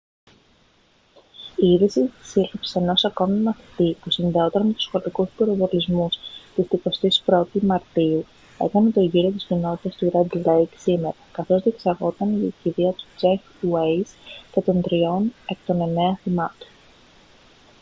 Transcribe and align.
η 1.55 1.71
είδηση 1.73 2.05
της 2.07 2.29
σύλληψης 2.31 2.75
ενός 2.75 3.05
ακόμη 3.05 3.39
μαθητή 3.39 3.97
που 4.01 4.09
συνδεόταν 4.11 4.67
με 4.67 4.73
τους 4.73 4.83
σχολικούς 4.83 5.29
πυροβολισμούς 5.37 6.17
της 6.55 7.21
21η 7.25 7.59
μαρτίου 7.61 8.25
έκανε 8.59 8.89
τον 8.89 9.05
γύρο 9.09 9.29
της 9.31 9.43
κοινότητας 9.45 9.95
του 9.97 10.11
ρεντ 10.13 10.45
λέικ 10.47 10.69
σήμερα 10.77 11.15
καθώς 11.31 11.61
διεξάγονταν 11.63 12.41
οι 12.45 12.53
κηδείες 12.63 12.95
του 12.95 13.07
τζεφ 13.15 13.41
ουέιζ 13.61 14.09
και 14.51 14.61
των 14.61 14.81
τριών 14.81 15.33
εκ 15.45 15.57
των 15.65 15.81
εννέα 15.81 16.15
θυμάτων 16.23 16.67